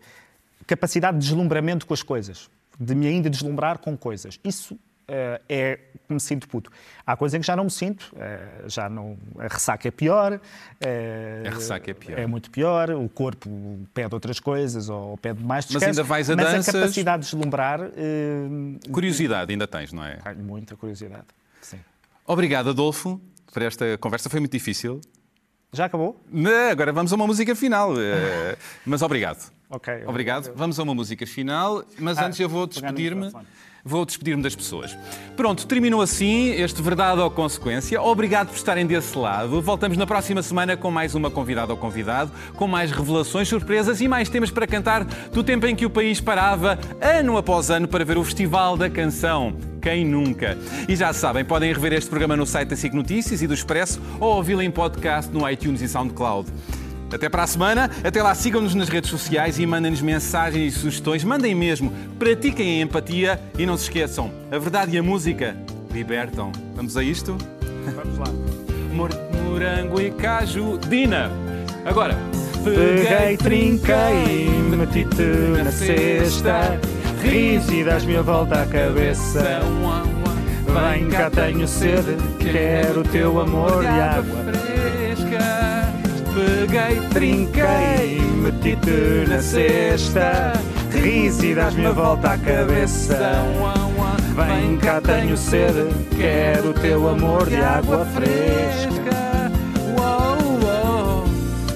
[0.67, 2.49] capacidade de deslumbramento com as coisas.
[2.79, 4.37] De me ainda deslumbrar com coisas.
[4.43, 6.69] Isso eh, é que me sinto puto.
[7.05, 8.13] Há coisas em que já não me sinto.
[8.67, 10.39] já não, a ressaca é pior.
[11.45, 12.19] A ressaca é pior.
[12.19, 12.91] É muito pior.
[12.91, 13.49] O corpo
[13.93, 15.85] pede outras coisas ou pede mais descanso.
[15.85, 16.75] ainda vais a Mas danças?
[16.75, 17.79] a capacidade de deslumbrar...
[18.91, 20.17] Curiosidade ainda tens, não é?
[20.17, 21.25] tenho muita curiosidade.
[21.61, 21.79] Sim.
[22.27, 23.19] Obrigado, Adolfo,
[23.53, 24.29] por esta conversa.
[24.29, 24.99] Foi muito difícil.
[25.75, 26.19] Já acabou?
[26.31, 27.93] Não, Agora vamos a uma música final.
[27.99, 29.51] Eh, Mas obrigado.
[29.69, 29.93] Ok.
[30.07, 30.51] Obrigado.
[30.55, 33.31] Vamos a uma música final, mas Ah, antes eu vou despedir-me.
[33.87, 34.97] Vou despedir-me das pessoas.
[35.37, 38.01] Pronto, terminou assim este Verdade ou Consequência.
[38.01, 39.61] Obrigado por estarem desse lado.
[39.61, 44.07] Voltamos na próxima semana com mais uma convidada ou convidado, com mais revelações, surpresas e
[44.07, 48.03] mais temas para cantar do tempo em que o país parava, ano após ano, para
[48.03, 49.55] ver o Festival da Canção.
[49.79, 50.57] Quem nunca?
[50.89, 54.01] E já sabem, podem rever este programa no site da SIC Notícias e do Expresso
[54.19, 56.51] ou ouvi-lo em podcast no iTunes e SoundCloud.
[57.15, 57.89] Até para a semana.
[58.03, 61.23] Até lá, sigam-nos nas redes sociais e mandem-nos mensagens e sugestões.
[61.23, 61.91] Mandem mesmo.
[62.19, 65.55] Pratiquem a empatia e não se esqueçam: a verdade e a música
[65.91, 66.51] libertam.
[66.75, 67.37] Vamos a isto?
[67.95, 68.27] Vamos lá.
[68.93, 69.09] Mor-
[69.43, 70.77] Morango e caju.
[70.77, 71.31] Dina!
[71.85, 72.17] Agora.
[72.63, 75.21] Peguei, trinquei, meti-te
[75.63, 76.79] na cesta
[77.21, 79.61] Ris e das-me a volta à cabeça
[80.65, 84.74] Vem cá, tenho sede, quero o teu amor e água.
[86.35, 90.51] Peguei, Trinquei, meti-te na cesta.
[90.91, 93.17] Ris e das-me a volta à cabeça.
[94.35, 99.49] Vem cá, tenho sede, quero o teu amor de água fresca.
[99.97, 101.23] Uou, uou,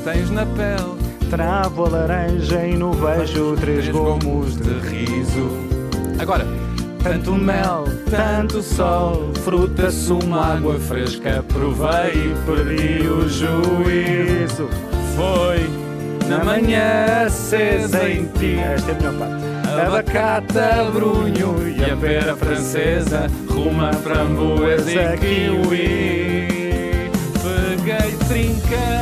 [0.04, 1.00] tens na pele.
[1.30, 5.50] Travo a laranja e no vejo três gomos de riso.
[6.20, 6.46] Agora,
[7.04, 14.70] Tanto mel, tanto sol, fruta, sumo, água fresca, provei e perdi o juízo.
[15.16, 15.70] foi
[16.28, 19.50] Na manhã acesa em ti, esta é a melhor parte.
[19.86, 26.48] Abacata, brunho e a pera francesa, Ruma, framboesa e kiwi.
[27.42, 28.99] Peguei, trinquei.